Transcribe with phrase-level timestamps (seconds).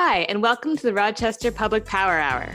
[0.00, 2.54] Hi, and welcome to the Rochester Public Power Hour.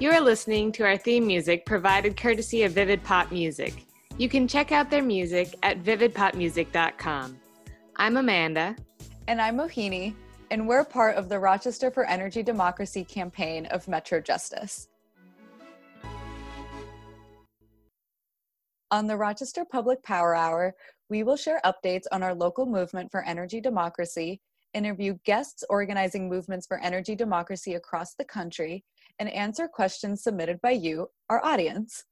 [0.00, 3.86] You are listening to our theme music provided courtesy of Vivid Pop Music.
[4.18, 7.38] You can check out their music at vividpopmusic.com.
[7.94, 8.74] I'm Amanda.
[9.28, 10.16] And I'm Mohini,
[10.50, 14.88] and we're part of the Rochester for Energy Democracy campaign of Metro Justice.
[18.90, 20.74] On the Rochester Public Power Hour,
[21.08, 24.40] we will share updates on our local movement for energy democracy
[24.74, 28.84] interview guests organizing movements for energy democracy across the country,
[29.18, 32.04] and answer questions submitted by you, our audience.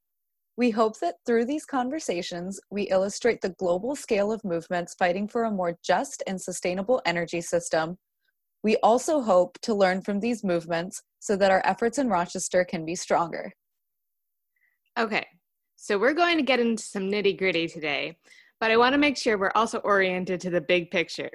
[0.56, 5.44] We hope that through these conversations, we illustrate the global scale of movements fighting for
[5.44, 7.96] a more just and sustainable energy system.
[8.64, 12.84] We also hope to learn from these movements so that our efforts in Rochester can
[12.84, 13.52] be stronger.
[14.98, 15.24] Okay,
[15.76, 18.16] so we're going to get into some nitty gritty today,
[18.58, 21.30] but I want to make sure we're also oriented to the big picture.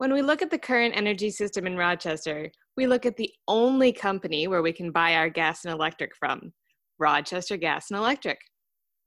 [0.00, 3.92] When we look at the current energy system in Rochester, we look at the only
[3.92, 6.54] company where we can buy our gas and electric from
[6.98, 8.38] Rochester Gas and Electric.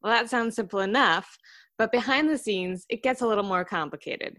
[0.03, 1.35] Well, that sounds simple enough,
[1.79, 4.37] but behind the scenes, it gets a little more complicated.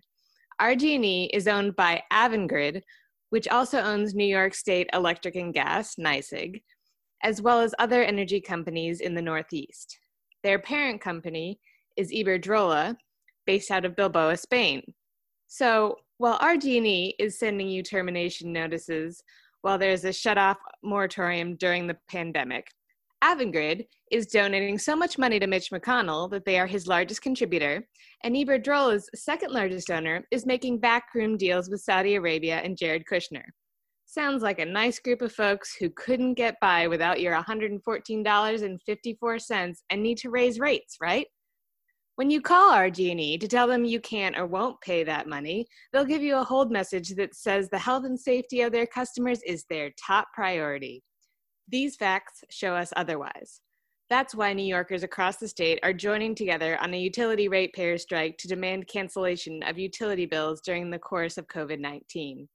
[0.62, 2.82] RG&E is owned by Avangrid,
[3.30, 6.62] which also owns New York State Electric and Gas, NYSEG,
[7.24, 9.98] as well as other energy companies in the Northeast.
[10.44, 11.58] Their parent company
[11.96, 12.94] is Iberdrola,
[13.44, 14.84] based out of Bilbao, Spain.
[15.54, 19.22] So, while RG&E is sending you termination notices
[19.62, 22.66] while there's a shut-off moratorium during the pandemic,
[23.22, 27.86] Avangrid is donating so much money to Mitch McConnell that they are his largest contributor,
[28.24, 33.44] and Iberdrola's second largest owner is making backroom deals with Saudi Arabia and Jared Kushner.
[34.06, 40.02] Sounds like a nice group of folks who couldn't get by without your $114.54 and
[40.02, 41.28] need to raise rates, right?
[42.16, 46.04] When you call RG&E to tell them you can't or won't pay that money, they'll
[46.04, 49.64] give you a hold message that says the health and safety of their customers is
[49.68, 51.02] their top priority.
[51.68, 53.60] These facts show us otherwise.
[54.10, 58.38] That's why New Yorkers across the state are joining together on a utility ratepayer strike
[58.38, 62.48] to demand cancellation of utility bills during the course of COVID 19.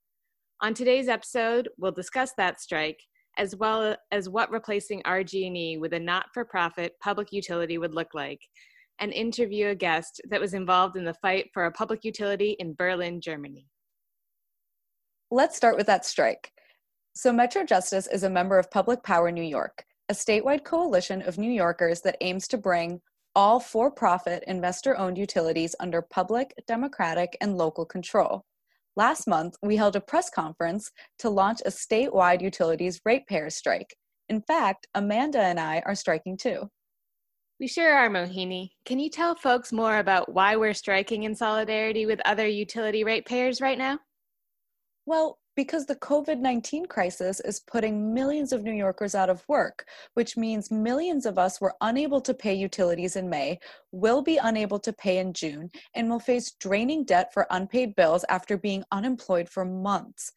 [0.62, 3.02] On today's episode, we'll discuss that strike
[3.36, 8.40] as well as what replacing RG&E with a not-for-profit public utility would look like
[9.00, 12.74] and interview a guest that was involved in the fight for a public utility in
[12.74, 13.66] Berlin, Germany.
[15.30, 16.52] Let's start with that strike.
[17.14, 21.38] So, Metro Justice is a member of Public Power New York, a statewide coalition of
[21.38, 23.00] New Yorkers that aims to bring
[23.34, 28.44] all for profit, investor owned utilities under public, democratic, and local control.
[28.96, 30.90] Last month, we held a press conference
[31.20, 33.94] to launch a statewide utilities ratepayer strike.
[34.28, 36.68] In fact, Amanda and I are striking too.
[37.60, 38.70] We sure are, Mohini.
[38.86, 43.60] Can you tell folks more about why we're striking in solidarity with other utility ratepayers
[43.60, 43.98] right now?
[45.04, 49.84] Well, because the COVID 19 crisis is putting millions of New Yorkers out of work,
[50.14, 53.60] which means millions of us were unable to pay utilities in May,
[53.92, 58.24] will be unable to pay in June, and will face draining debt for unpaid bills
[58.30, 60.32] after being unemployed for months.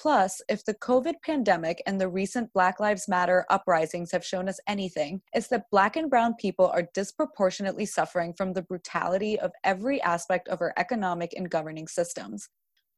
[0.00, 4.58] Plus, if the COVID pandemic and the recent Black Lives Matter uprisings have shown us
[4.66, 10.00] anything, it's that Black and Brown people are disproportionately suffering from the brutality of every
[10.00, 12.48] aspect of our economic and governing systems.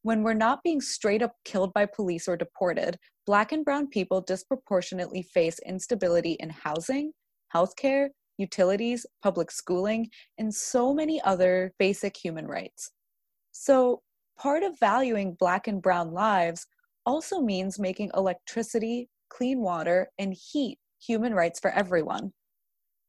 [0.02, 2.96] When we're not being straight up killed by police or deported,
[3.26, 7.10] Black and Brown people disproportionately face instability in housing,
[7.52, 10.08] healthcare, utilities, public schooling,
[10.38, 12.92] and so many other basic human rights.
[13.50, 14.02] So,
[14.38, 16.64] part of valuing Black and Brown lives
[17.06, 22.32] also means making electricity, clean water, and heat human rights for everyone.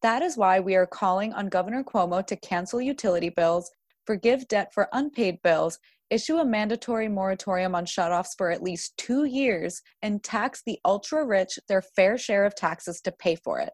[0.01, 3.71] That is why we are calling on Governor Cuomo to cancel utility bills,
[4.05, 9.25] forgive debt for unpaid bills, issue a mandatory moratorium on shutoffs for at least two
[9.25, 13.71] years, and tax the ultra rich their fair share of taxes to pay for it.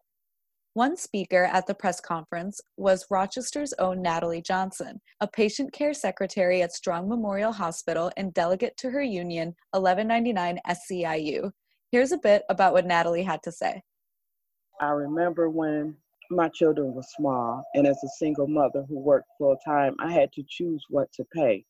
[0.74, 6.62] One speaker at the press conference was Rochester's own Natalie Johnson, a patient care secretary
[6.62, 11.50] at Strong Memorial Hospital and delegate to her union, 1199 SEIU.
[11.90, 13.82] Here's a bit about what Natalie had to say.
[14.80, 15.96] I remember when
[16.30, 20.32] my children were small, and as a single mother who worked full time, I had
[20.34, 21.64] to choose what to pay.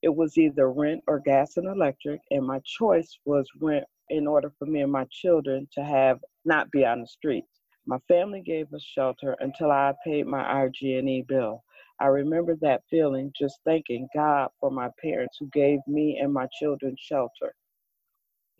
[0.00, 4.50] It was either rent or gas and electric, and my choice was rent in order
[4.58, 7.59] for me and my children to have not be on the streets.
[7.90, 11.64] My family gave us shelter until I paid my RG&E bill.
[11.98, 16.46] I remember that feeling just thanking God for my parents who gave me and my
[16.60, 17.52] children shelter.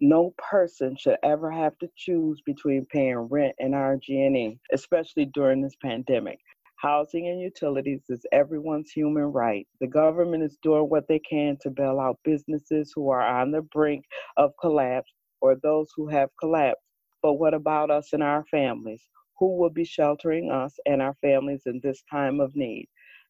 [0.00, 5.76] No person should ever have to choose between paying rent and RG&E, especially during this
[5.80, 6.40] pandemic.
[6.78, 9.68] Housing and utilities is everyone's human right.
[9.80, 13.62] The government is doing what they can to bail out businesses who are on the
[13.62, 14.04] brink
[14.36, 16.82] of collapse or those who have collapsed.
[17.22, 19.02] But what about us and our families?
[19.40, 22.88] Who will be sheltering us and our families in this time of need?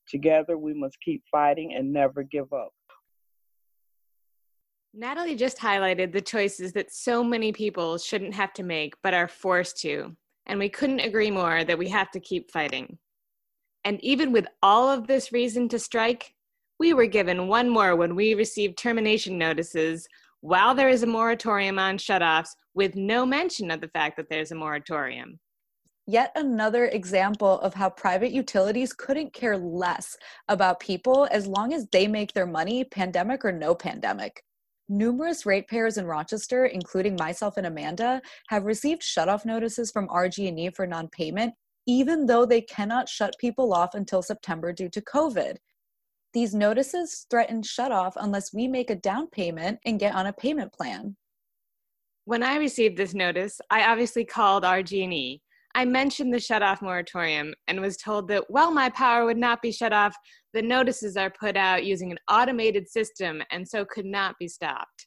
[0.09, 2.73] Together, we must keep fighting and never give up.
[4.93, 9.29] Natalie just highlighted the choices that so many people shouldn't have to make but are
[9.29, 10.17] forced to.
[10.47, 12.99] And we couldn't agree more that we have to keep fighting.
[13.85, 16.35] And even with all of this reason to strike,
[16.81, 20.09] we were given one more when we received termination notices
[20.41, 24.51] while there is a moratorium on shutoffs with no mention of the fact that there's
[24.51, 25.39] a moratorium.
[26.11, 30.17] Yet another example of how private utilities couldn't care less
[30.49, 34.43] about people as long as they make their money, pandemic or no pandemic.
[34.89, 40.85] Numerous ratepayers in Rochester, including myself and Amanda, have received shutoff notices from RG&E for
[40.85, 41.55] non-payment,
[41.87, 45.59] even though they cannot shut people off until September due to COVID.
[46.35, 50.73] These notices threaten shutoff unless we make a down payment and get on a payment
[50.73, 51.15] plan.
[52.25, 55.41] When I received this notice, I obviously called RG&E.
[55.75, 59.71] I mentioned the shutoff moratorium and was told that while my power would not be
[59.71, 60.17] shut off,
[60.53, 65.07] the notices are put out using an automated system and so could not be stopped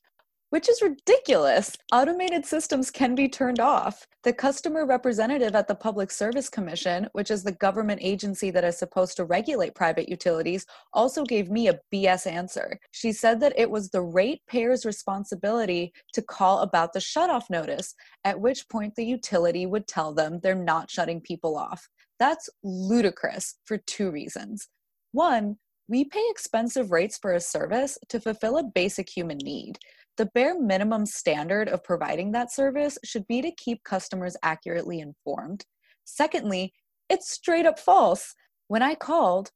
[0.54, 1.76] which is ridiculous.
[1.92, 4.06] Automated systems can be turned off.
[4.24, 8.78] The customer representative at the Public Service Commission, which is the government agency that is
[8.78, 12.80] supposed to regulate private utilities, also gave me a BS answer.
[12.92, 18.40] She said that it was the ratepayer's responsibility to call about the shutoff notice, at
[18.40, 21.90] which point the utility would tell them they're not shutting people off.
[22.20, 24.68] That's ludicrous for two reasons.
[25.14, 25.58] One,
[25.88, 29.80] we pay expensive rates for a service to fulfill a basic human need.
[30.18, 35.66] The bare minimum standard of providing that service should be to keep customers accurately informed.
[36.06, 36.74] Secondly,
[37.10, 38.36] it's straight up false.
[38.68, 39.52] When I called,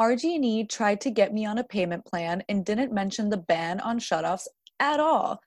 [0.00, 3.98] RG&E tried to get me on a payment plan and didn't mention the ban on
[3.98, 4.46] shutoffs
[4.80, 5.40] at all.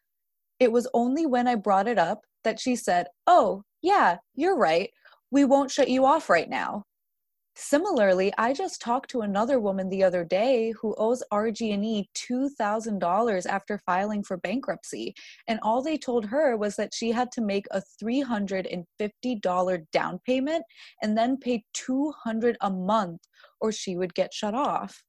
[0.59, 4.91] It was only when I brought it up that she said, "Oh, yeah, you're right.
[5.31, 6.85] We won't shut you off right now."
[7.63, 13.77] Similarly, I just talked to another woman the other day who owes RG&E $2,000 after
[13.85, 15.13] filing for bankruptcy,
[15.47, 20.63] and all they told her was that she had to make a $350 down payment
[21.03, 23.21] and then pay 200 a month
[23.61, 25.03] or she would get shut off.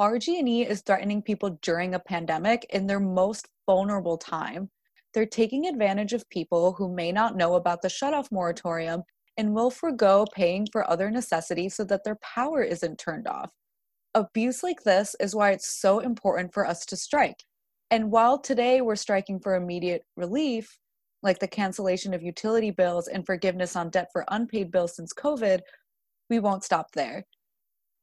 [0.00, 4.70] RG&E is threatening people during a pandemic in their most vulnerable time.
[5.14, 9.04] They're taking advantage of people who may not know about the shutoff moratorium
[9.40, 13.50] and will forego paying for other necessities so that their power isn't turned off.
[14.14, 17.42] Abuse like this is why it's so important for us to strike.
[17.90, 20.78] And while today we're striking for immediate relief,
[21.22, 25.60] like the cancellation of utility bills and forgiveness on debt for unpaid bills since COVID,
[26.28, 27.24] we won't stop there.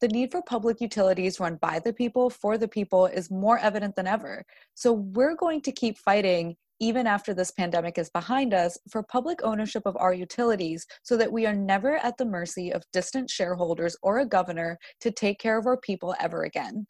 [0.01, 3.95] The need for public utilities run by the people for the people is more evident
[3.95, 4.43] than ever.
[4.73, 9.39] So we're going to keep fighting even after this pandemic is behind us, for public
[9.43, 13.97] ownership of our utilities so that we are never at the mercy of distant shareholders
[14.03, 16.85] or a governor to take care of our people ever again.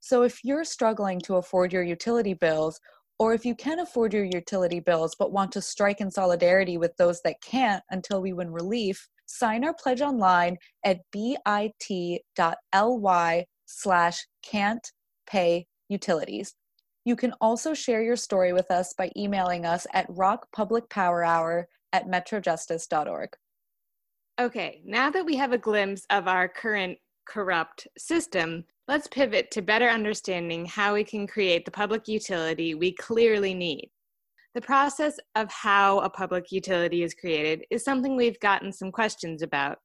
[0.00, 2.78] So if you're struggling to afford your utility bills,
[3.18, 6.96] or if you can afford your utility bills but want to strike in solidarity with
[6.98, 11.44] those that can't until we win relief, sign our pledge online at bit.ly
[13.66, 14.92] slash can't
[15.26, 16.54] pay utilities.
[17.08, 23.30] You can also share your story with us by emailing us at rockpublicpowerhour at metrojustice.org.
[24.38, 29.62] Okay, now that we have a glimpse of our current corrupt system, let's pivot to
[29.62, 33.90] better understanding how we can create the public utility we clearly need.
[34.54, 39.40] The process of how a public utility is created is something we've gotten some questions
[39.40, 39.78] about.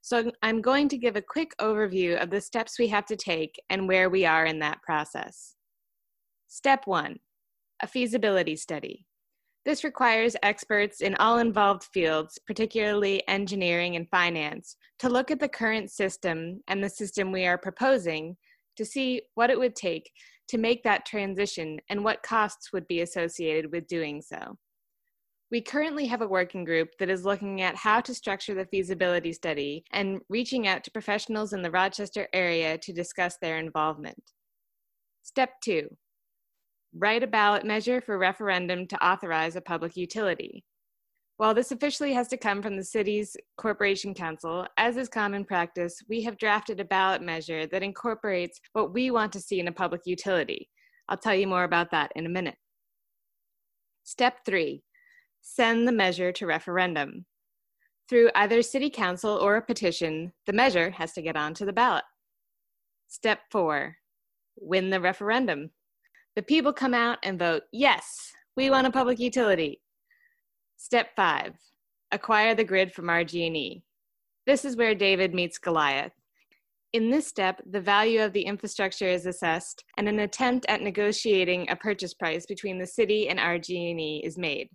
[0.00, 3.60] So I'm going to give a quick overview of the steps we have to take
[3.68, 5.56] and where we are in that process.
[6.50, 7.18] Step one,
[7.82, 9.04] a feasibility study.
[9.66, 15.48] This requires experts in all involved fields, particularly engineering and finance, to look at the
[15.48, 18.34] current system and the system we are proposing
[18.78, 20.10] to see what it would take
[20.48, 24.56] to make that transition and what costs would be associated with doing so.
[25.50, 29.34] We currently have a working group that is looking at how to structure the feasibility
[29.34, 34.22] study and reaching out to professionals in the Rochester area to discuss their involvement.
[35.22, 35.94] Step two,
[36.94, 40.64] write a ballot measure for referendum to authorize a public utility.
[41.36, 46.02] While this officially has to come from the city's corporation counsel, as is common practice,
[46.08, 49.72] we have drafted a ballot measure that incorporates what we want to see in a
[49.72, 50.68] public utility.
[51.08, 52.56] I'll tell you more about that in a minute.
[54.02, 54.82] Step three,
[55.40, 57.24] send the measure to referendum.
[58.08, 62.04] Through either city council or a petition, the measure has to get onto the ballot.
[63.06, 63.96] Step four,
[64.56, 65.70] win the referendum.
[66.38, 69.80] The people come out and vote, yes, we want a public utility.
[70.76, 71.54] Step five,
[72.12, 73.82] acquire the grid from RG&E.
[74.46, 76.12] This is where David meets Goliath.
[76.92, 81.68] In this step, the value of the infrastructure is assessed and an attempt at negotiating
[81.68, 84.68] a purchase price between the city and RG&E is made.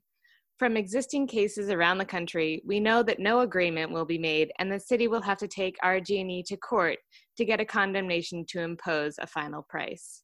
[0.60, 4.70] From existing cases around the country, we know that no agreement will be made and
[4.70, 6.98] the city will have to take RG&E to court
[7.38, 10.23] to get a condemnation to impose a final price.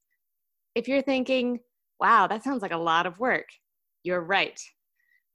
[0.76, 1.60] If you're thinking,
[2.00, 3.48] wow, that sounds like a lot of work,
[4.04, 4.60] you're right.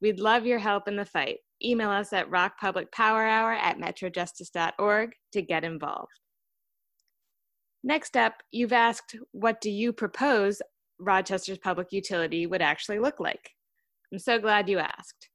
[0.01, 1.39] We'd love your help in the fight.
[1.65, 6.13] Email us at rockpublicpowerhour at metrojustice.org to get involved.
[7.83, 10.63] Next up, you've asked, what do you propose
[10.99, 13.51] Rochester's public utility would actually look like?
[14.13, 15.29] I'm so glad you asked.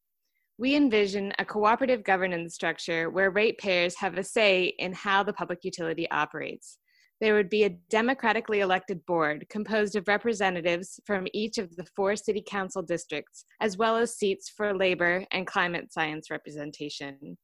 [0.57, 5.63] We envision a cooperative governance structure where ratepayers have a say in how the public
[5.63, 6.77] utility operates.
[7.21, 12.15] There would be a democratically elected board composed of representatives from each of the four
[12.15, 17.37] city council districts, as well as seats for labor and climate science representation.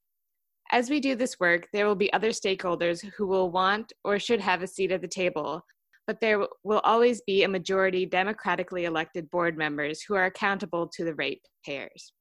[0.72, 4.40] As we do this work, there will be other stakeholders who will want or should
[4.40, 5.64] have a seat at the table,
[6.08, 11.04] but there will always be a majority democratically elected board members who are accountable to
[11.04, 12.14] the ratepayers.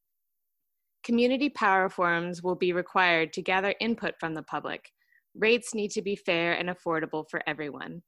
[1.05, 4.91] Community power forums will be required to gather input from the public.
[5.37, 8.03] Rates need to be fair and affordable for everyone.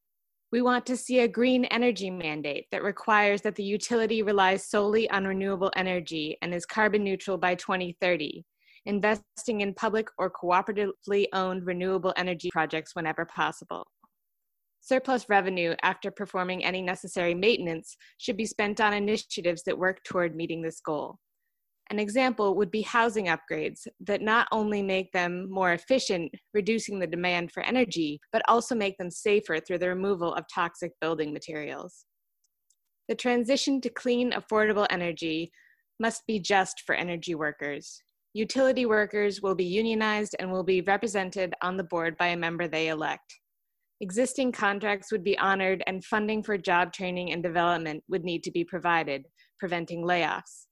[0.52, 5.10] We want to see a green energy mandate that requires that the utility relies solely
[5.10, 8.44] on renewable energy and is carbon neutral by 2030
[8.86, 13.86] investing in public or cooperatively owned renewable energy projects whenever possible.
[14.80, 20.36] Surplus revenue after performing any necessary maintenance should be spent on initiatives that work toward
[20.36, 21.18] meeting this goal.
[21.90, 27.06] An example would be housing upgrades that not only make them more efficient, reducing the
[27.06, 32.04] demand for energy, but also make them safer through the removal of toxic building materials.
[33.08, 35.52] The transition to clean, affordable energy
[36.00, 38.02] must be just for energy workers.
[38.34, 42.66] Utility workers will be unionized and will be represented on the board by a member
[42.66, 43.32] they elect.
[44.00, 48.50] Existing contracts would be honored and funding for job training and development would need to
[48.50, 49.24] be provided,
[49.58, 50.66] preventing layoffs.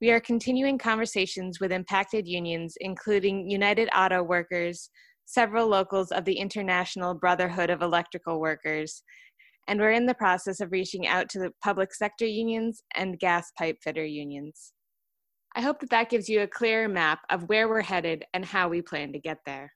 [0.00, 4.90] We are continuing conversations with impacted unions, including United Auto Workers,
[5.24, 9.02] several locals of the International Brotherhood of Electrical Workers,
[9.66, 13.50] and we're in the process of reaching out to the public sector unions and gas
[13.56, 14.72] pipe fitter unions.
[15.56, 18.68] I hope that that gives you a clearer map of where we're headed and how
[18.68, 19.72] we plan to get there.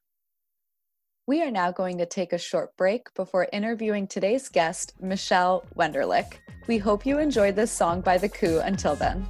[1.27, 6.39] We are now going to take a short break before interviewing today's guest, Michelle Wenderlich.
[6.67, 9.27] We hope you enjoyed this song by The Coup until then.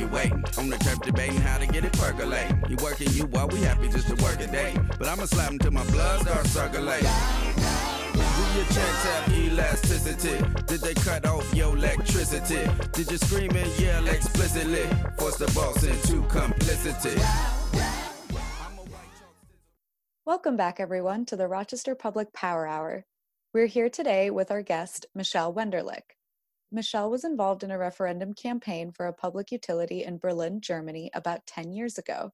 [0.00, 0.44] Your waiting.
[0.58, 2.64] On the turf debating how to get it percolating.
[2.68, 4.76] You working, you while we happy just to work a day.
[4.98, 7.06] But I'ma slap until my blood starts circulating
[8.56, 10.44] your checks have elasticity?
[10.66, 12.68] Did they cut off your electricity?
[12.92, 14.86] Did you scream and yell explicitly?
[15.18, 17.20] Force the boss into complicity.
[20.26, 23.04] Welcome back, everyone, to the Rochester Public Power Hour.
[23.54, 26.16] We're here today with our guest, Michelle Wenderlich.
[26.72, 31.44] Michelle was involved in a referendum campaign for a public utility in Berlin, Germany, about
[31.46, 32.30] 10 years ago.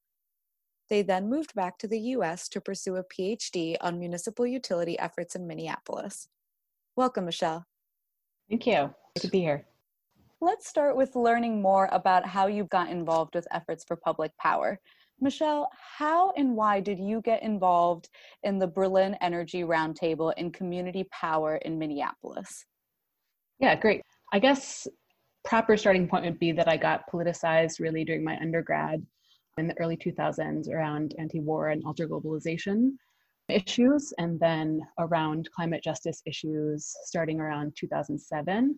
[0.90, 5.35] They then moved back to the US to pursue a PhD on municipal utility efforts
[5.37, 6.28] in Minneapolis.
[6.97, 7.66] Welcome, Michelle.
[8.50, 8.95] Thank you.
[9.14, 9.64] Good to be here.
[10.43, 14.78] Let's start with learning more about how you got involved with efforts for public power.
[15.19, 18.11] Michelle, how and why did you get involved
[18.43, 22.66] in the Berlin Energy Roundtable in community power in Minneapolis?
[23.59, 24.02] Yeah, great.
[24.33, 24.87] I guess
[25.45, 29.04] proper starting point would be that I got politicized really during my undergrad
[29.59, 32.90] in the early 2000s around anti-war and alter-globalization
[33.49, 38.75] issues and then around climate justice issues starting around 2007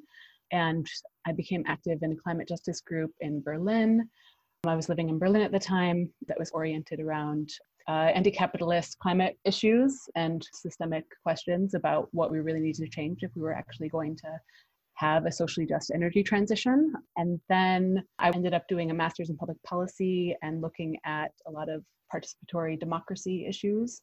[0.53, 0.87] and
[1.27, 4.09] i became active in a climate justice group in berlin.
[4.67, 7.51] I was living in berlin at the time that was oriented around
[7.89, 13.31] uh, anti-capitalist climate issues and systemic questions about what we really need to change if
[13.35, 14.39] we were actually going to
[14.99, 16.93] have a socially just energy transition.
[17.17, 21.51] And then I ended up doing a master's in public policy and looking at a
[21.53, 24.03] lot of participatory democracy issues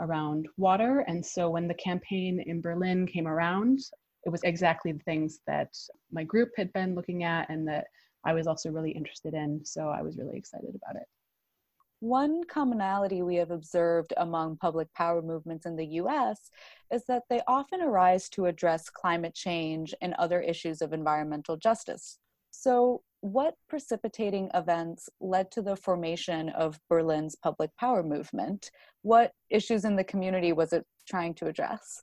[0.00, 1.04] around water.
[1.08, 3.80] And so when the campaign in Berlin came around,
[4.24, 5.74] it was exactly the things that
[6.10, 7.84] my group had been looking at and that
[8.24, 9.60] I was also really interested in.
[9.64, 11.06] So I was really excited about it.
[12.00, 16.50] One commonality we have observed among public power movements in the US
[16.90, 22.18] is that they often arise to address climate change and other issues of environmental justice.
[22.50, 28.70] So, what precipitating events led to the formation of Berlin's public power movement?
[29.02, 32.02] What issues in the community was it trying to address?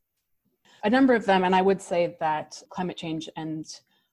[0.83, 3.65] A number of them, and I would say that climate change and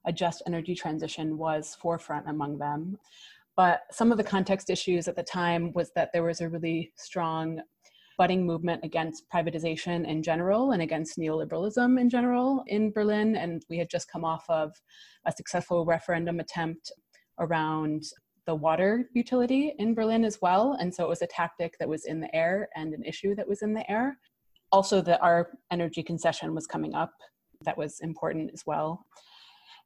[0.06, 2.98] a just energy transition was forefront among them.
[3.56, 6.92] But some of the context issues at the time was that there was a really
[6.96, 7.60] strong
[8.16, 13.36] budding movement against privatization in general and against neoliberalism in general in Berlin.
[13.36, 14.72] And we had just come off of
[15.26, 16.92] a successful referendum attempt
[17.38, 18.04] around
[18.46, 20.76] the water utility in Berlin as well.
[20.78, 23.48] And so it was a tactic that was in the air and an issue that
[23.48, 24.18] was in the air.
[24.70, 27.12] Also, that our energy concession was coming up,
[27.64, 29.06] that was important as well.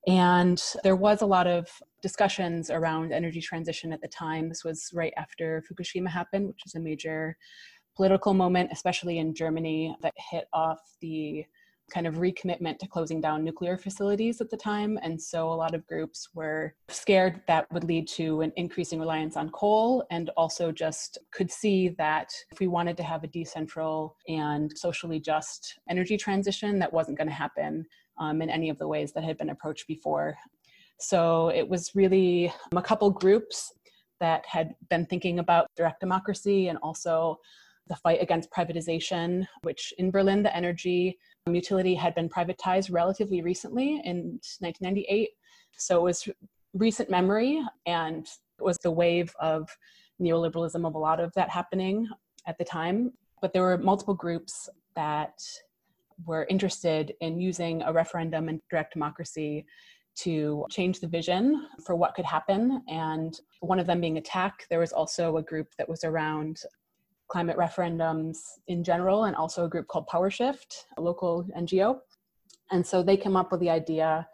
[0.08, 1.68] And there was a lot of
[2.00, 4.48] discussions around energy transition at the time.
[4.48, 7.36] This was right after Fukushima happened, which was a major
[7.94, 11.44] political moment, especially in Germany, that hit off the
[11.92, 14.98] kind of recommitment to closing down nuclear facilities at the time.
[15.02, 19.36] And so a lot of groups were scared that would lead to an increasing reliance
[19.36, 24.14] on coal and also just could see that if we wanted to have a decentral
[24.26, 27.86] and socially just energy transition, that wasn't going to happen
[28.18, 30.36] um, in any of the ways that had been approached before.
[31.00, 33.72] So it was really a couple groups
[34.20, 37.38] that had been thinking about direct democracy and also
[37.88, 44.00] the fight against privatization, which in Berlin, the energy utility had been privatized relatively recently
[44.04, 45.30] in 1998.
[45.76, 46.28] So it was
[46.74, 48.26] recent memory and
[48.58, 49.68] it was the wave of
[50.20, 52.08] neoliberalism of a lot of that happening
[52.46, 53.12] at the time.
[53.40, 55.40] But there were multiple groups that
[56.26, 59.66] were interested in using a referendum and direct democracy
[60.16, 62.82] to change the vision for what could happen.
[62.88, 66.60] And one of them being Attac, there was also a group that was around
[67.28, 71.98] climate referendums in general, and also a group called PowerShift, a local NGO.
[72.70, 74.26] And so they came up with the idea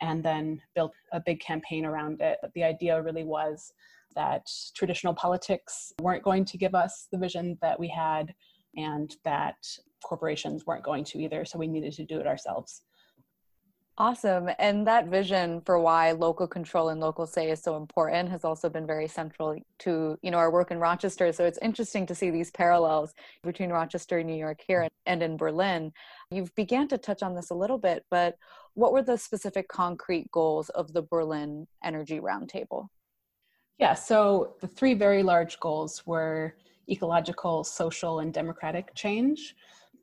[0.00, 2.38] and then built a big campaign around it.
[2.42, 3.72] But the idea really was
[4.16, 8.34] that traditional politics weren't going to give us the vision that we had,
[8.76, 9.56] and that
[10.02, 11.44] corporations weren't going to either.
[11.44, 12.82] So we needed to do it ourselves.
[13.98, 14.48] Awesome.
[14.58, 18.70] And that vision for why local control and local say is so important has also
[18.70, 21.30] been very central to, you know, our work in Rochester.
[21.30, 23.12] So it's interesting to see these parallels
[23.42, 25.92] between Rochester, New York here and in Berlin.
[26.30, 28.36] You've began to touch on this a little bit, but
[28.72, 32.88] what were the specific concrete goals of the Berlin Energy Roundtable?
[33.78, 36.54] Yeah, so the three very large goals were
[36.88, 39.54] ecological, social, and democratic change,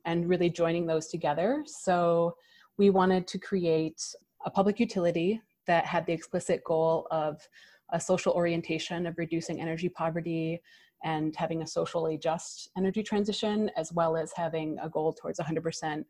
[0.04, 1.64] and really joining those together.
[1.66, 2.36] So
[2.78, 4.02] we wanted to create
[4.44, 7.46] a public utility that had the explicit goal of
[7.92, 10.62] a social orientation of reducing energy poverty
[11.02, 16.04] and having a socially just energy transition, as well as having a goal towards 100%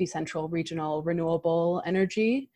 [0.00, 2.50] decentral, regional, renewable energy,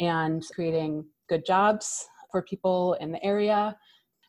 [0.00, 3.76] and creating good jobs for people in the area,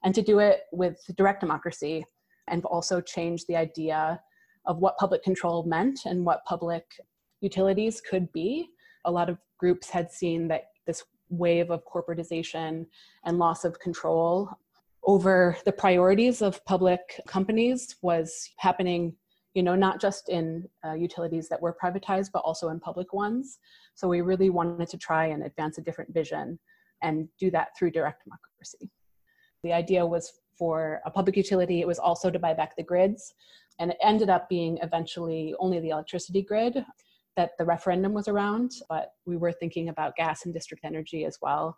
[0.03, 2.03] and to do it with direct democracy,
[2.47, 4.19] and also change the idea
[4.65, 6.85] of what public control meant and what public
[7.41, 8.69] utilities could be.
[9.05, 12.85] A lot of groups had seen that this wave of corporatization
[13.25, 14.49] and loss of control
[15.05, 19.13] over the priorities of public companies was happening
[19.53, 23.59] you know not just in uh, utilities that were privatized but also in public ones.
[23.95, 26.59] So we really wanted to try and advance a different vision
[27.01, 28.89] and do that through direct democracy.
[29.63, 31.81] The idea was for a public utility.
[31.81, 33.33] It was also to buy back the grids
[33.79, 36.85] and it ended up being eventually only the electricity grid
[37.35, 41.37] that the referendum was around, but we were thinking about gas and district energy as
[41.41, 41.75] well.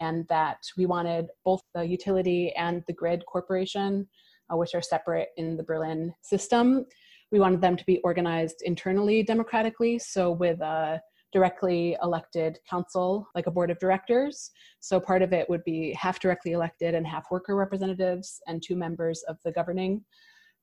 [0.00, 4.08] And that we wanted both the utility and the grid corporation,
[4.52, 6.84] uh, which are separate in the Berlin system,
[7.32, 9.98] we wanted them to be organized internally democratically.
[9.98, 11.00] So, with a
[11.32, 14.50] directly elected council, like a board of directors.
[14.80, 18.76] So, part of it would be half directly elected and half worker representatives, and two
[18.76, 20.04] members of the governing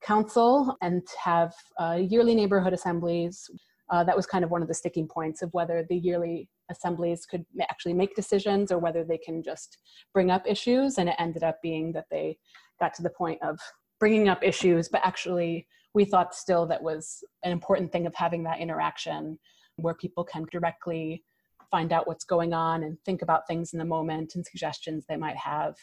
[0.03, 3.49] council, and have uh, yearly neighborhood assemblies
[3.89, 7.25] uh, that was kind of one of the sticking points of whether the yearly assemblies
[7.25, 9.77] could actually make decisions or whether they can just
[10.13, 10.97] bring up issues.
[10.97, 12.37] And it ended up being that they
[12.79, 13.59] got to the point of
[13.99, 18.43] bringing up issues, but actually, we thought still that was an important thing of having
[18.43, 19.37] that interaction
[19.75, 21.23] where people can directly
[21.69, 25.17] find out what's going on and think about things in the moment and suggestions they
[25.17, 25.75] might have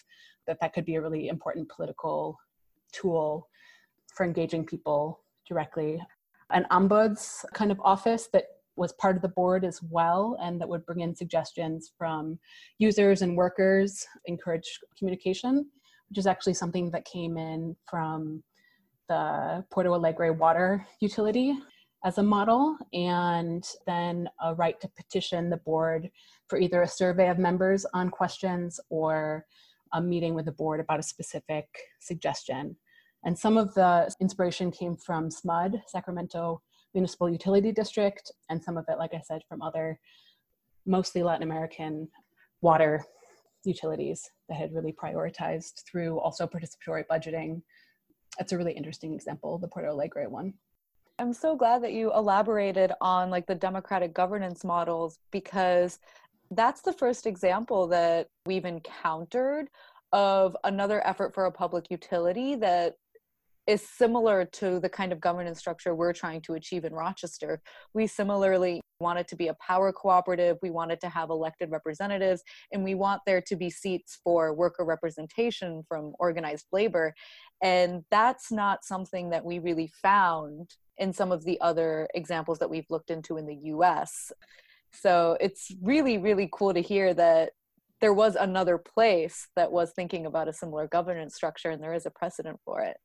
[0.46, 2.36] that that could be a really important political
[2.92, 3.48] tool
[4.14, 6.00] for engaging people directly
[6.50, 8.44] an ombuds kind of office that
[8.76, 12.38] was part of the board as well and that would bring in suggestions from
[12.78, 15.66] users and workers encourage communication
[16.08, 18.42] which is actually something that came in from
[19.08, 21.56] the porto alegre water utility
[22.04, 26.10] as a model, and then a right to petition the board
[26.48, 29.44] for either a survey of members on questions or
[29.92, 31.66] a meeting with the board about a specific
[32.00, 32.76] suggestion.
[33.24, 36.62] And some of the inspiration came from SMUD, Sacramento
[36.94, 39.98] Municipal Utility District, and some of it, like I said, from other
[40.86, 42.08] mostly Latin American
[42.62, 43.04] water
[43.64, 47.62] utilities that had really prioritized through also participatory budgeting.
[48.38, 50.54] That's a really interesting example, the Porto Alegre one.
[51.18, 55.98] I'm so glad that you elaborated on like the democratic governance models because
[56.50, 59.68] that's the first example that we've encountered
[60.12, 62.96] of another effort for a public utility that
[63.70, 67.62] is similar to the kind of governance structure we're trying to achieve in Rochester.
[67.94, 71.70] We similarly want it to be a power cooperative, we want it to have elected
[71.70, 77.14] representatives, and we want there to be seats for worker representation from organized labor.
[77.62, 82.70] And that's not something that we really found in some of the other examples that
[82.70, 84.32] we've looked into in the US.
[84.92, 87.52] So it's really, really cool to hear that
[88.00, 92.04] there was another place that was thinking about a similar governance structure and there is
[92.04, 92.96] a precedent for it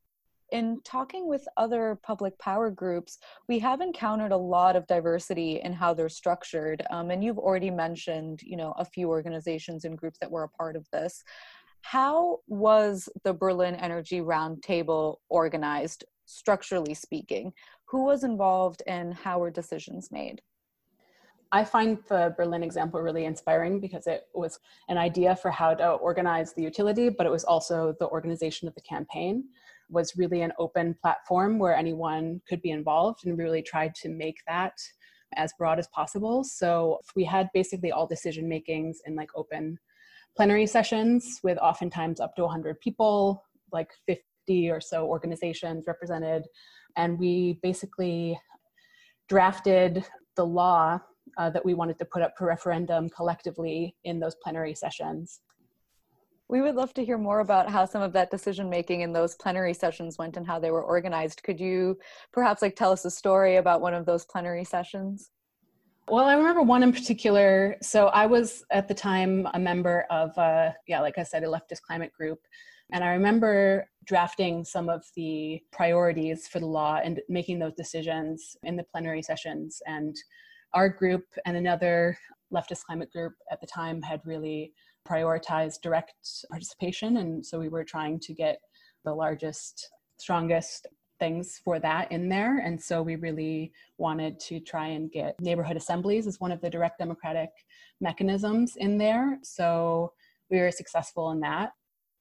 [0.51, 5.73] in talking with other public power groups, we have encountered a lot of diversity in
[5.73, 6.83] how they're structured.
[6.89, 10.49] Um, and you've already mentioned, you know, a few organizations and groups that were a
[10.49, 11.23] part of this.
[11.81, 17.53] How was the Berlin Energy Roundtable organized, structurally speaking?
[17.85, 20.41] Who was involved and how were decisions made?
[21.51, 25.91] I find the Berlin example really inspiring because it was an idea for how to
[25.91, 29.45] organize the utility, but it was also the organization of the campaign
[29.89, 34.37] was really an open platform where anyone could be involved and really tried to make
[34.47, 34.73] that
[35.35, 36.43] as broad as possible.
[36.43, 39.77] So we had basically all decision makings in like open
[40.35, 46.43] plenary sessions with oftentimes up to 100 people, like 50 or so organizations represented.
[46.97, 48.39] And we basically
[49.27, 50.99] drafted the law
[51.37, 55.41] uh, that we wanted to put up for referendum collectively in those plenary sessions.
[56.47, 59.35] We would love to hear more about how some of that decision making in those
[59.35, 61.41] plenary sessions went and how they were organized.
[61.41, 61.97] Could you
[62.31, 65.31] perhaps like tell us a story about one of those plenary sessions?
[66.07, 67.77] Well, I remember one in particular.
[67.81, 71.47] So I was at the time a member of, uh, yeah, like I said, a
[71.47, 72.39] leftist climate group.
[72.91, 78.55] And I remember drafting some of the priorities for the law and making those decisions
[78.61, 79.81] in the plenary sessions.
[79.87, 80.15] And
[80.75, 82.15] our group and another
[82.53, 84.73] leftist climate group at the time had really
[85.07, 86.13] prioritize direct
[86.49, 87.17] participation.
[87.17, 88.59] And so we were trying to get
[89.03, 90.87] the largest, strongest
[91.19, 92.59] things for that in there.
[92.59, 96.69] And so we really wanted to try and get neighborhood assemblies as one of the
[96.69, 97.49] direct democratic
[98.01, 99.39] mechanisms in there.
[99.43, 100.13] So
[100.49, 101.71] we were successful in that.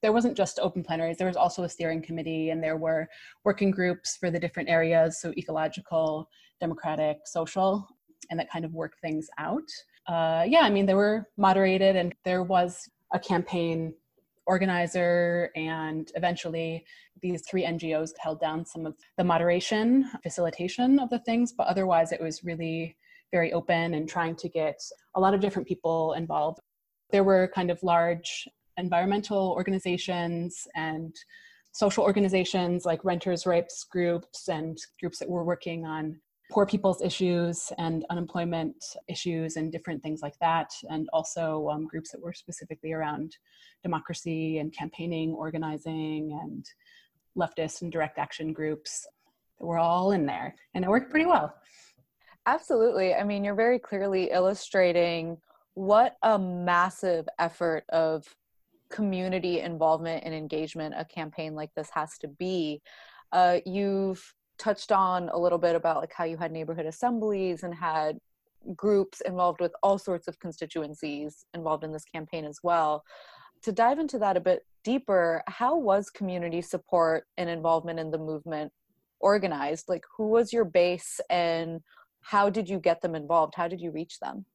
[0.02, 3.08] There wasn't just open plenaries, there was also a steering committee, and there were
[3.42, 6.28] working groups for the different areas so ecological,
[6.60, 7.88] democratic, social,
[8.30, 9.68] and that kind of worked things out
[10.06, 13.94] uh, yeah, I mean, they were moderated and there was a campaign
[14.46, 16.84] organizer and eventually
[17.22, 22.12] these three NGOs held down some of the moderation, facilitation of the things, but otherwise
[22.12, 22.96] it was really
[23.32, 24.78] very open and trying to get
[25.14, 26.60] a lot of different people involved.
[27.10, 31.14] There were kind of large environmental organizations and
[31.72, 37.72] social organizations like renters' rights groups and groups that were working on poor people's issues
[37.78, 38.76] and unemployment
[39.08, 43.36] issues and different things like that, and also um, groups that were specifically around
[43.82, 46.66] democracy and campaigning, organizing, and
[47.36, 49.06] leftist and direct action groups.
[49.58, 51.54] We're all in there, and it worked pretty well.
[52.46, 53.14] Absolutely.
[53.14, 55.38] I mean, you're very clearly illustrating
[55.74, 58.26] what a massive effort of
[58.90, 62.82] community involvement and engagement a campaign like this has to be.
[63.32, 67.74] Uh, you've touched on a little bit about like how you had neighborhood assemblies and
[67.74, 68.18] had
[68.74, 73.04] groups involved with all sorts of constituencies involved in this campaign as well.
[73.64, 78.18] To dive into that a bit deeper, how was community support and involvement in the
[78.18, 78.72] movement
[79.20, 79.84] organized?
[79.86, 81.80] Like, who was your base and
[82.22, 83.54] how did you get them involved?
[83.54, 84.46] How did you reach them?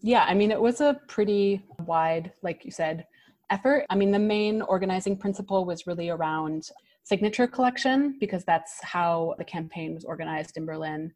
[0.00, 3.06] Yeah, I mean, it was a pretty wide, like you said,
[3.48, 3.86] effort.
[3.88, 6.68] I mean, the main organizing principle was really around
[7.08, 11.10] signature collection because that's how the campaign was organized in Berlin.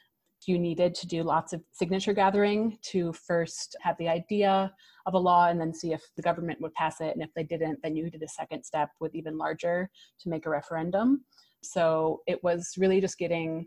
[0.47, 4.73] You needed to do lots of signature gathering to first have the idea
[5.05, 7.15] of a law and then see if the government would pass it.
[7.15, 10.47] And if they didn't, then you did a second step with even larger to make
[10.47, 11.25] a referendum.
[11.63, 13.67] So it was really just getting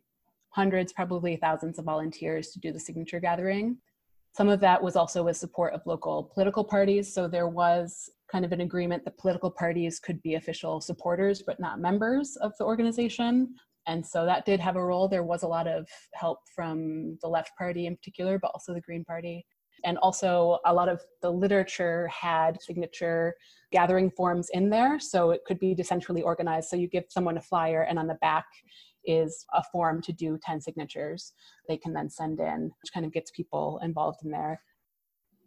[0.50, 3.78] hundreds, probably thousands of volunteers to do the signature gathering.
[4.36, 7.14] Some of that was also with support of local political parties.
[7.14, 11.60] So there was kind of an agreement that political parties could be official supporters but
[11.60, 13.54] not members of the organization.
[13.88, 15.08] And so that did have a role.
[15.08, 18.82] There was a lot of help from the left party in particular, but also the
[18.82, 19.46] Green Party.
[19.84, 23.36] And also, a lot of the literature had signature
[23.72, 25.00] gathering forms in there.
[25.00, 26.70] So it could be decentrally organized.
[26.70, 28.46] So you give someone a flyer, and on the back
[29.04, 31.34] is a form to do 10 signatures.
[31.68, 34.60] They can then send in, which kind of gets people involved in there.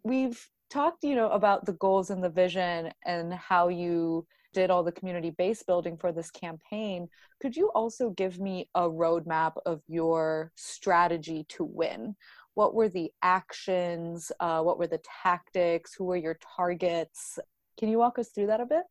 [0.03, 4.83] We've talked, you know, about the goals and the vision and how you did all
[4.83, 7.07] the community base building for this campaign.
[7.41, 12.15] Could you also give me a roadmap of your strategy to win?
[12.55, 14.31] What were the actions?
[14.39, 15.93] Uh, what were the tactics?
[15.93, 17.39] Who were your targets?
[17.77, 18.83] Can you walk us through that a bit?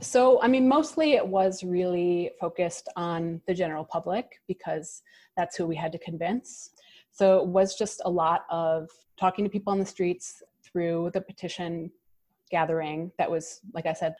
[0.00, 5.02] So, I mean, mostly it was really focused on the general public because
[5.36, 6.70] that's who we had to convince.
[7.10, 10.42] So, it was just a lot of talking to people on the streets
[10.72, 11.90] through the petition
[12.50, 13.12] gathering.
[13.18, 14.14] That was, like I said,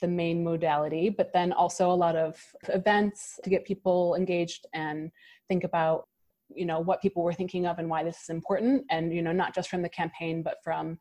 [0.00, 2.36] the main modality, but then also a lot of
[2.68, 5.10] events to get people engaged and
[5.48, 6.08] think about
[6.54, 9.32] you know what people were thinking of and why this is important and you know
[9.32, 10.98] not just from the campaign but from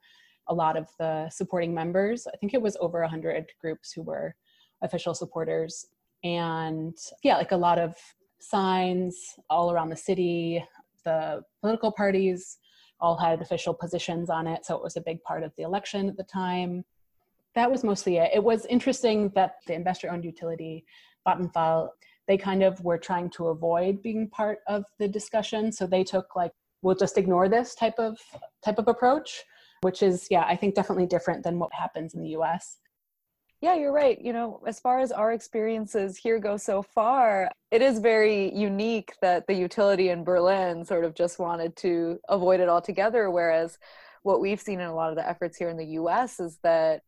[0.48, 4.36] a lot of the supporting members i think it was over 100 groups who were
[4.82, 5.88] official supporters
[6.24, 7.96] and yeah like a lot of
[8.40, 10.64] signs all around the city
[11.04, 12.58] the political parties
[13.04, 16.10] all had official positions on it so it was a big part of the election
[16.10, 16.84] at the time.
[17.54, 18.32] That was mostly it.
[18.34, 20.86] It was interesting that the investor owned utility
[21.28, 21.90] vattenfall
[22.28, 26.36] they kind of were trying to avoid being part of the discussion so they took
[26.36, 28.18] like we'll just ignore this type of
[28.64, 29.44] type of approach
[29.82, 32.78] which is yeah i think definitely different than what happens in the us
[33.64, 37.82] yeah you're right you know as far as our experiences here go so far it
[37.82, 42.68] is very unique that the utility in berlin sort of just wanted to avoid it
[42.68, 43.78] altogether whereas
[44.24, 47.04] what we've seen in a lot of the efforts here in the us is that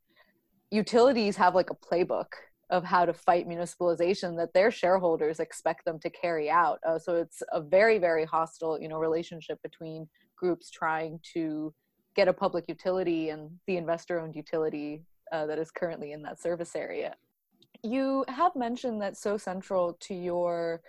[0.71, 2.31] utilities have like a playbook
[2.69, 6.79] of how to fight municipalization that their shareholders expect them to carry out.
[6.85, 11.71] Uh, so it's a very, very hostile, you know, relationship between groups trying to
[12.15, 16.75] get a public utility and the investor-owned utility uh, that is currently in that service
[16.75, 17.15] area.
[17.83, 20.81] You have mentioned that so central to your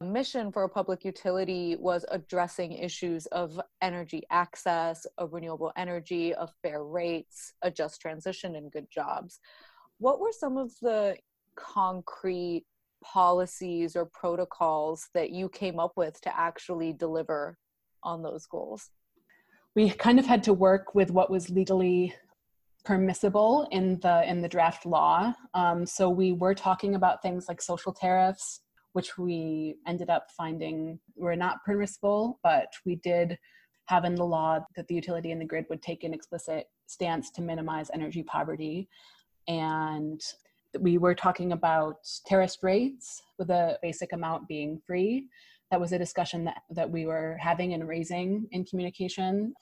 [0.00, 6.52] mission for a public utility was addressing issues of energy access, of renewable energy, of
[6.62, 9.40] fair rates, a just transition, and good jobs
[9.98, 11.16] what were some of the
[11.56, 12.64] concrete
[13.02, 17.58] policies or protocols that you came up with to actually deliver
[18.02, 18.90] on those goals?
[19.74, 22.14] We kind of had to work with what was legally
[22.88, 25.34] permissible in the in the draft law.
[25.52, 28.60] Um, so we were talking about things like social tariffs,
[28.94, 33.38] which we ended up finding were not permissible, but we did
[33.88, 37.30] have in the law that the utility and the grid would take an explicit stance
[37.32, 38.88] to minimize energy poverty
[39.48, 40.20] and
[40.80, 41.96] we were talking about
[42.26, 45.26] terraced rates with a basic amount being free.
[45.70, 49.54] That was a discussion that, that we were having and raising in communication.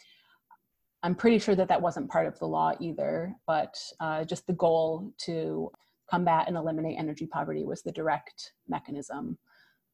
[1.03, 4.53] I'm pretty sure that that wasn't part of the law either, but uh, just the
[4.55, 5.71] goal to
[6.11, 9.39] combat and eliminate energy poverty was the direct mechanism.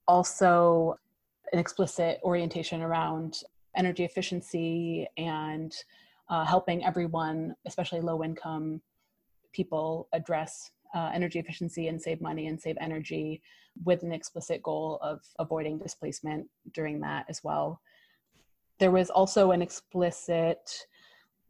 [0.08, 0.96] Also,
[1.52, 3.42] an explicit orientation around
[3.76, 5.74] energy efficiency and
[6.28, 8.80] uh, helping everyone, especially low income
[9.52, 13.42] people address uh, energy efficiency and save money and save energy
[13.84, 17.80] with an explicit goal of avoiding displacement during that as well.
[18.78, 20.86] There was also an explicit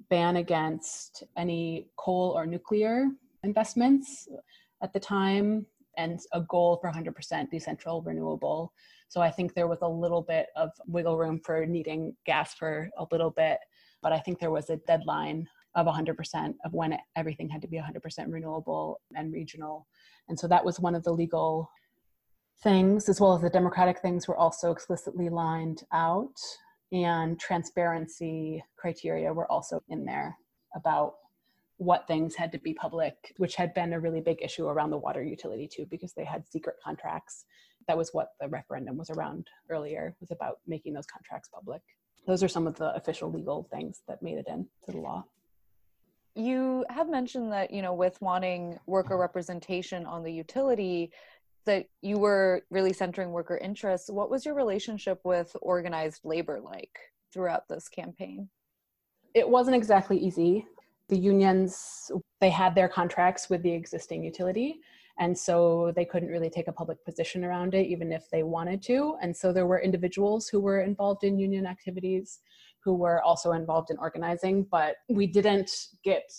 [0.08, 3.08] ban against any coal or nuclear
[3.44, 4.28] investments
[4.82, 7.12] at the time and a goal for 100%
[7.52, 8.72] decentral renewable.
[9.08, 12.88] So I think there was a little bit of wiggle room for needing gas for
[12.98, 13.58] a little bit,
[14.00, 17.78] but I think there was a deadline of 100% of when everything had to be
[17.78, 19.86] 100% renewable and regional.
[20.28, 21.70] And so that was one of the legal
[22.62, 26.36] things, as well as the democratic things, were also explicitly lined out.
[26.92, 30.36] And transparency criteria were also in there
[30.76, 31.14] about
[31.78, 34.98] what things had to be public, which had been a really big issue around the
[34.98, 37.44] water utility too, because they had secret contracts.
[37.88, 41.80] That was what the referendum was around earlier, was about making those contracts public.
[42.26, 45.24] Those are some of the official legal things that made it into the law
[46.34, 51.12] you have mentioned that you know with wanting worker representation on the utility
[51.64, 56.98] that you were really centering worker interests what was your relationship with organized labor like
[57.32, 58.48] throughout this campaign?
[59.34, 60.66] It wasn't exactly easy.
[61.08, 64.80] The unions they had their contracts with the existing utility
[65.18, 68.82] and so they couldn't really take a public position around it even if they wanted
[68.82, 69.16] to.
[69.20, 72.40] And so there were individuals who were involved in union activities
[72.82, 75.70] who were also involved in organizing, but we didn't
[76.02, 76.32] get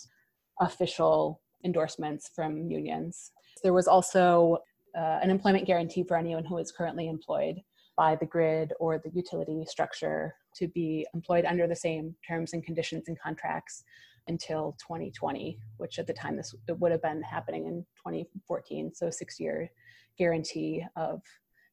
[0.60, 3.32] official endorsements from unions.
[3.62, 4.58] There was also
[4.96, 7.56] uh, an employment guarantee for anyone who is currently employed
[7.96, 12.64] by the grid or the utility structure to be employed under the same terms and
[12.64, 13.84] conditions and contracts
[14.26, 18.92] until 2020, which at the time this would have been happening in 2014.
[18.94, 19.70] So six year
[20.18, 21.22] guarantee of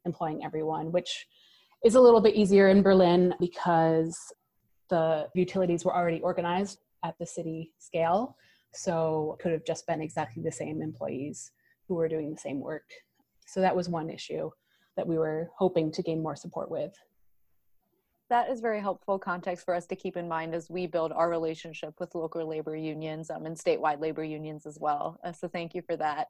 [0.05, 1.27] employing everyone, which
[1.84, 4.17] is a little bit easier in Berlin because
[4.89, 8.36] the utilities were already organized at the city scale.
[8.73, 11.51] So it could have just been exactly the same employees
[11.88, 12.89] who were doing the same work.
[13.51, 14.49] So that was one issue
[14.95, 16.93] that we were hoping to gain more support with.
[18.29, 21.29] That is very helpful context for us to keep in mind as we build our
[21.29, 25.19] relationship with local labor unions um, and statewide labor unions as well.
[25.21, 26.27] Uh, so thank you for that.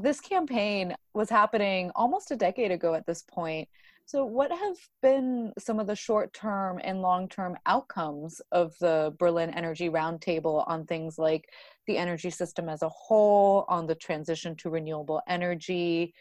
[0.00, 3.68] This campaign was happening almost a decade ago at this point.
[4.06, 9.12] So, what have been some of the short term and long term outcomes of the
[9.18, 11.50] Berlin Energy Roundtable on things like
[11.88, 16.14] the energy system as a whole, on the transition to renewable energy,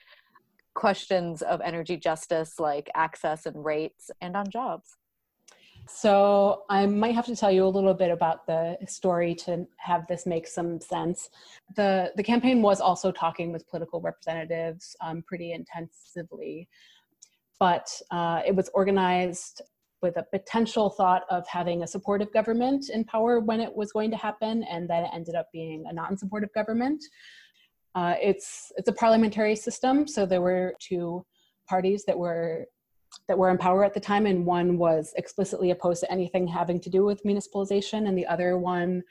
[0.74, 4.98] questions of energy justice like access and rates, and on jobs?
[5.88, 10.06] So, I might have to tell you a little bit about the story to have
[10.08, 11.30] this make some sense.
[11.76, 16.68] The, the campaign was also talking with political representatives um, pretty intensively
[17.60, 19.62] but uh, it was organized
[20.02, 24.12] with a potential thought of having a supportive government in power when it was going
[24.12, 27.04] to happen, and then it ended up being a non-supportive government.
[27.96, 31.26] Uh, it's it's a parliamentary system, so there were two
[31.68, 32.66] parties that were
[33.28, 36.80] that were in power at the time, and one was explicitly opposed to anything having
[36.82, 39.04] to do with municipalization, and the other one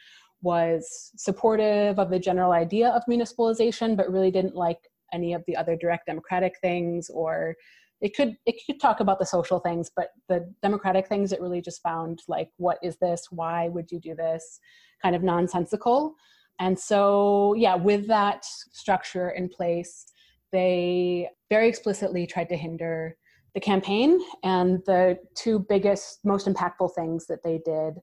[0.43, 4.79] was supportive of the general idea of municipalization, but really didn't like
[5.13, 7.55] any of the other direct democratic things or
[8.01, 11.63] it could it could talk about the social things but the democratic things it really
[11.63, 13.29] just found like what is this?
[13.31, 14.61] Why would you do this?
[15.03, 16.15] Kind of nonsensical.
[16.59, 20.07] And so yeah with that structure in place
[20.53, 23.17] they very explicitly tried to hinder
[23.57, 27.95] the campaign and the two biggest most impactful things that they did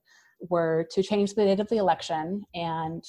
[0.50, 3.04] were to change the date of the election and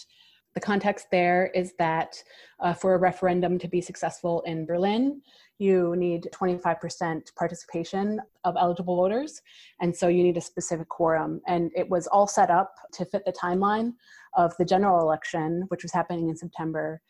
[0.53, 2.15] the context there is that
[2.61, 5.21] uh, for a referendum to be successful in Berlin,
[5.57, 9.41] you need 25% participation of eligible voters.
[9.81, 11.41] And so you need a specific quorum.
[11.45, 13.95] And it was all set up to fit the timeline
[14.37, 17.01] of the general election, which was happening in September.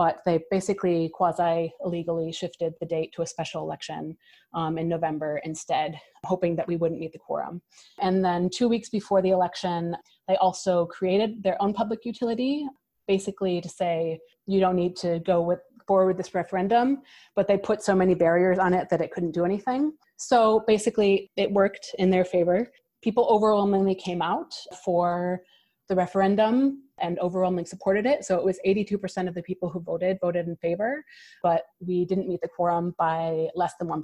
[0.00, 4.16] But they basically quasi illegally shifted the date to a special election
[4.54, 7.60] um, in November instead, hoping that we wouldn't meet the quorum.
[8.00, 9.94] And then two weeks before the election,
[10.26, 12.66] they also created their own public utility,
[13.06, 17.02] basically to say you don't need to go with forward this referendum,
[17.36, 19.92] but they put so many barriers on it that it couldn't do anything.
[20.16, 22.72] So basically, it worked in their favor.
[23.02, 25.42] People overwhelmingly came out for
[25.90, 28.24] the referendum and overwhelmingly supported it.
[28.24, 31.04] So it was 82% of the people who voted voted in favor,
[31.42, 34.02] but we didn't meet the quorum by less than 1%.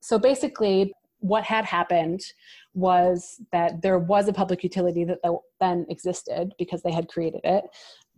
[0.00, 2.20] So basically, what had happened
[2.74, 5.18] was that there was a public utility that
[5.58, 7.64] then existed because they had created it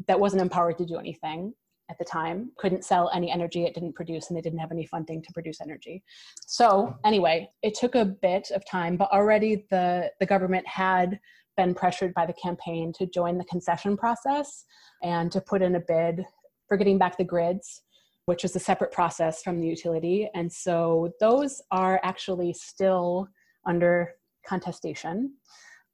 [0.07, 1.55] that wasn't empowered to do anything
[1.91, 4.85] at the time couldn't sell any energy it didn't produce and they didn't have any
[4.85, 6.03] funding to produce energy
[6.45, 11.19] so anyway it took a bit of time but already the the government had
[11.59, 14.64] been pressured by the campaign to join the concession process
[15.03, 16.25] and to put in a bid
[16.68, 17.83] for getting back the grids
[18.27, 23.29] which is a separate process from the utility and so those are actually still
[23.66, 24.14] under
[24.47, 25.33] contestation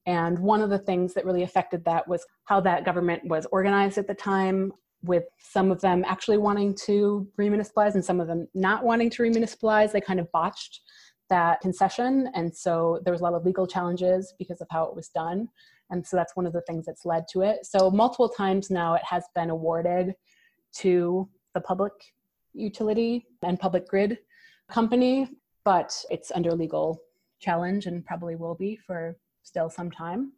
[0.07, 3.97] and one of the things that really affected that was how that government was organized
[3.97, 4.71] at the time
[5.05, 9.23] with some of them actually wanting to remunicipalize and some of them not wanting to
[9.23, 9.93] remunicipalize.
[9.93, 10.81] They kind of botched
[11.31, 12.31] that concession.
[12.35, 15.49] And so there was a lot of legal challenges because of how it was done.
[15.91, 17.67] And so that's one of the things that's led to it.
[17.67, 20.15] So multiple times now it has been awarded
[20.77, 21.93] to the public
[22.53, 24.19] utility and public grid
[24.71, 25.29] company,
[25.65, 27.01] but it's under legal
[27.41, 30.33] challenge and probably will be for still some time.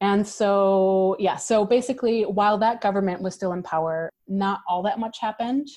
[0.00, 4.98] And so, yeah, so basically, while that government was still in power, not all that
[4.98, 5.68] much happened.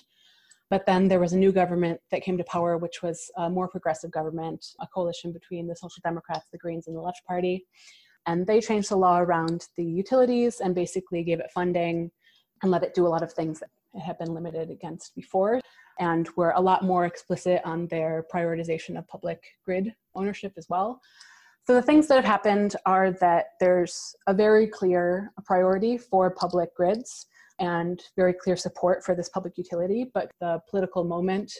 [0.74, 3.68] But then there was a new government that came to power, which was a more
[3.68, 7.68] progressive government, a coalition between the Social Democrats, the Greens, and the Left Party.
[8.26, 12.10] And they changed the law around the utilities and basically gave it funding
[12.64, 15.62] and let it do a lot of things that it had been limited against before
[16.00, 21.00] and were a lot more explicit on their prioritization of public grid ownership as well.
[21.68, 26.74] So the things that have happened are that there's a very clear priority for public
[26.76, 27.28] grids
[27.64, 31.52] and very clear support for this public utility, but the political moment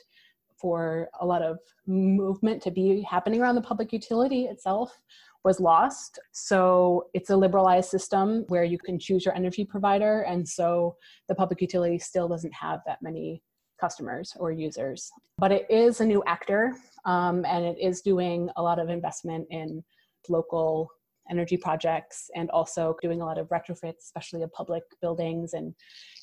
[0.60, 5.00] for a lot of movement to be happening around the public utility itself
[5.46, 6.20] was lost.
[6.32, 10.22] So it's a liberalized system where you can choose your energy provider.
[10.22, 10.96] And so
[11.30, 13.42] the public utility still doesn't have that many
[13.80, 15.10] customers or users.
[15.38, 16.74] But it is a new actor
[17.06, 19.84] um, and it is doing a lot of investment in
[20.30, 20.90] local
[21.30, 25.74] energy projects and also doing a lot of retrofits, especially of public buildings and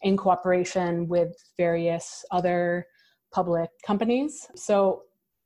[0.03, 2.87] in cooperation with various other
[3.33, 4.49] public companies.
[4.57, 5.03] So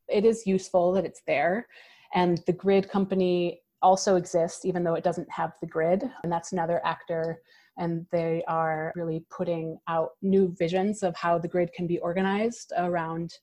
[0.08, 1.66] it is useful that it's there.
[2.14, 6.02] And the grid company also exists, even though it doesn't have the grid.
[6.22, 7.40] And that's another actor.
[7.76, 12.72] And they are really putting out new visions of how the grid can be organized
[12.76, 13.34] around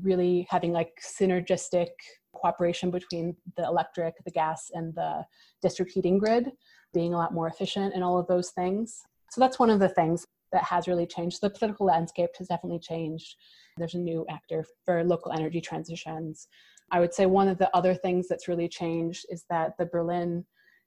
[0.00, 1.88] really having like synergistic
[2.34, 5.24] cooperation between the electric, the gas, and the
[5.60, 6.50] district heating grid,
[6.92, 9.02] being a lot more efficient and all of those things.
[9.30, 11.40] So that's one of the things that has really changed.
[11.40, 13.36] The political landscape has definitely changed.
[13.78, 16.48] There's a new actor for local energy transitions.
[16.90, 20.44] I would say one of the other things that's really changed is that the Berlin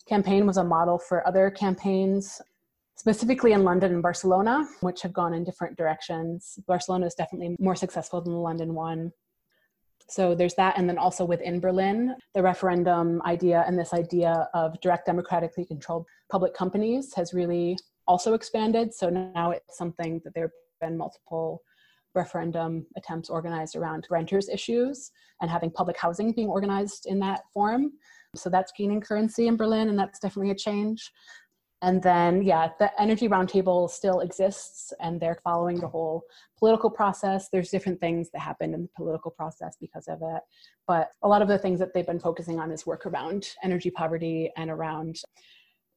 [0.08, 2.40] campaign was a model for other campaigns,
[2.96, 6.60] specifically in London and Barcelona, which have gone in different directions.
[6.68, 9.12] Barcelona is definitely more successful than the London one.
[10.08, 10.78] So there's that.
[10.78, 16.06] And then also within Berlin, the referendum idea and this idea of direct democratically controlled
[16.32, 17.78] public companies has really
[18.08, 18.94] also expanded.
[18.94, 20.52] So now it's something that there have
[20.90, 21.62] been multiple
[22.14, 27.92] referendum attempts organized around renters issues and having public housing being organized in that form.
[28.36, 31.12] So that's gaining currency in Berlin, and that's definitely a change.
[31.86, 36.24] And then, yeah, the Energy Roundtable still exists and they're following the whole
[36.58, 37.48] political process.
[37.50, 40.42] There's different things that happen in the political process because of it.
[40.88, 43.92] But a lot of the things that they've been focusing on is work around energy
[43.92, 45.18] poverty and around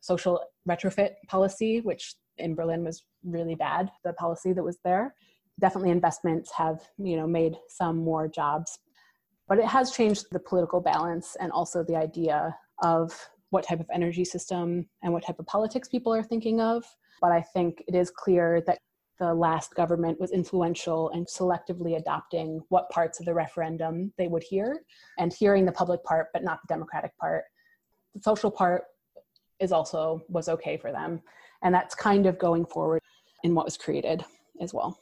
[0.03, 5.14] social retrofit policy, which in Berlin was really bad, the policy that was there.
[5.59, 8.78] Definitely investments have, you know, made some more jobs.
[9.49, 13.86] But it has changed the political balance and also the idea of what type of
[13.92, 16.84] energy system and what type of politics people are thinking of.
[17.20, 18.78] But I think it is clear that
[19.18, 24.44] the last government was influential in selectively adopting what parts of the referendum they would
[24.44, 24.82] hear
[25.18, 27.44] and hearing the public part, but not the democratic part.
[28.14, 28.84] The social part
[29.59, 31.20] is also was okay for them.
[31.62, 33.03] And that's kind of going forward
[33.42, 34.24] in what was created
[34.61, 34.99] as well.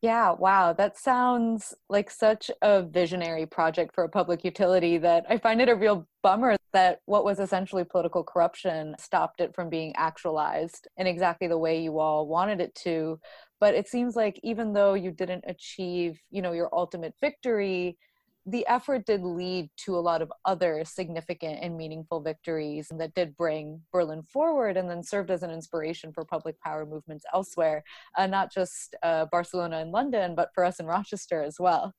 [0.00, 0.72] Yeah, wow.
[0.72, 5.68] That sounds like such a visionary project for a public utility that I find it
[5.68, 11.08] a real bummer that what was essentially political corruption stopped it from being actualized in
[11.08, 13.18] exactly the way you all wanted it to.
[13.58, 17.98] But it seems like even though you didn't achieve, you know, your ultimate victory,
[18.46, 23.36] the effort did lead to a lot of other significant and meaningful victories that did
[23.36, 27.82] bring Berlin forward and then served as an inspiration for public power movements elsewhere,
[28.16, 31.92] uh, not just uh, Barcelona and London, but for us in Rochester as well.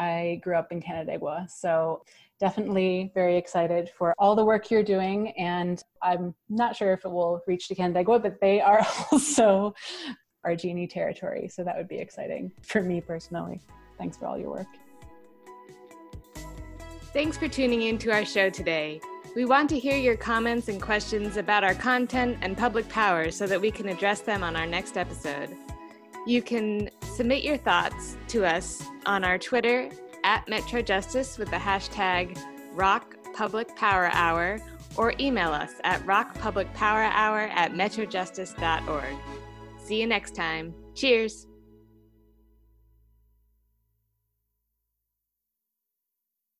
[0.00, 2.02] I grew up in Canandaigua, so
[2.40, 5.32] definitely very excited for all the work you're doing.
[5.32, 8.80] And I'm not sure if it will reach to Canandaigua, but they are
[9.12, 9.74] also
[10.46, 13.60] RG&E territory, so that would be exciting for me personally.
[13.98, 14.66] Thanks for all your work.
[17.12, 19.02] Thanks for tuning in to our show today.
[19.36, 23.46] We want to hear your comments and questions about our content and public power so
[23.46, 25.54] that we can address them on our next episode.
[26.26, 29.88] You can submit your thoughts to us on our Twitter
[30.22, 32.38] at Metro Justice with the hashtag
[32.74, 34.60] Rock Public Power Hour
[34.96, 39.16] or email us at rockpublicpowerhour at metrojustice.org.
[39.82, 40.74] See you next time.
[40.94, 41.46] Cheers.